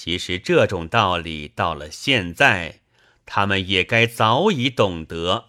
[0.00, 2.82] 其实这种道理到了现在，
[3.26, 5.46] 他们也该早已懂得。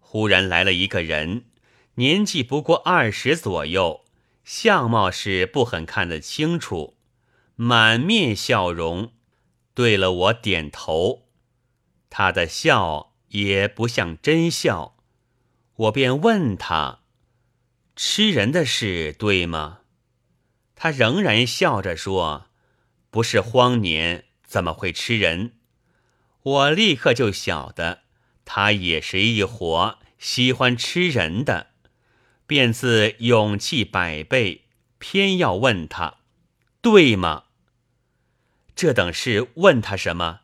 [0.00, 1.44] 忽然来了一个人，
[1.94, 4.04] 年纪不过二十左右，
[4.42, 6.96] 相貌是不很看得清楚，
[7.54, 9.12] 满面笑容，
[9.74, 11.28] 对了我点头。
[12.10, 14.96] 他的笑也不像真笑，
[15.76, 17.02] 我便问他
[17.94, 19.82] ：“吃人的事对吗？”
[20.74, 22.48] 他仍然笑着说。
[23.16, 25.52] 不是荒年，怎么会吃人？
[26.42, 28.02] 我立刻就晓得，
[28.44, 31.68] 他也是一伙喜欢吃人的，
[32.46, 34.64] 便自勇气百倍，
[34.98, 36.18] 偏要问他，
[36.82, 37.44] 对吗？
[38.74, 40.40] 这等事问他什么？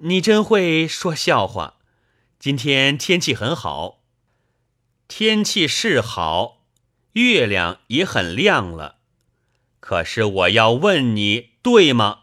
[0.00, 1.76] 你真会说笑话。
[2.38, 4.02] 今天天气很好，
[5.08, 6.66] 天气是好，
[7.12, 8.98] 月亮也很亮了。
[9.80, 11.48] 可是我要问你。
[11.62, 12.20] 对吗？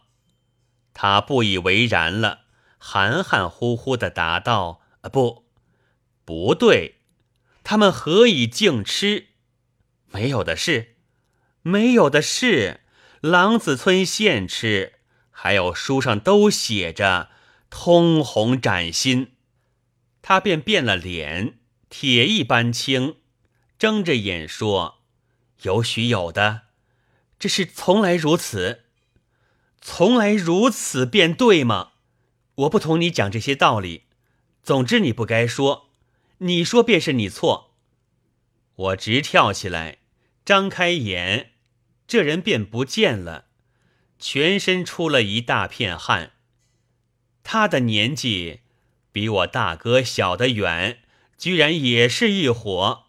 [0.94, 2.46] 他不以为然了，
[2.80, 4.82] 含含糊糊的答道
[5.14, 5.46] ：“不，
[6.26, 7.02] 不对。
[7.64, 9.28] 他们何以净吃？
[10.12, 10.96] 没有的事，
[11.62, 12.82] 没有的事。
[13.22, 14.94] 狼子村现吃，
[15.30, 17.30] 还有书上都写着，
[17.70, 19.34] 通红崭新。”
[20.24, 23.18] 他便变了脸，铁一般青，
[23.78, 25.04] 睁着眼说
[25.62, 26.64] ：“有许有的，
[27.38, 28.86] 这是从来如此。”
[29.82, 31.92] 从来如此便对吗？
[32.56, 34.04] 我不同你讲这些道理。
[34.64, 35.90] 总之你不该说，
[36.40, 37.76] 你说便是你错。
[38.76, 40.00] 我直跳起来，
[40.44, 41.52] 张开眼，
[42.08, 43.46] 这人便不见了，
[44.20, 46.34] 全身出了一大片汗。
[47.44, 48.60] 他的年纪
[49.12, 51.00] 比我大哥小得远，
[51.38, 53.06] 居然也是一伙。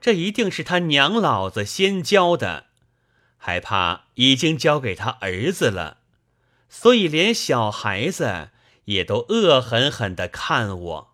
[0.00, 2.66] 这一定是他娘老子先教的。
[3.44, 5.96] 害怕已经交给他儿子了，
[6.68, 8.50] 所以连小孩子
[8.84, 11.11] 也都恶狠狠地看我。